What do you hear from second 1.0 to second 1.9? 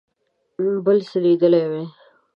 څه لیدلي وای.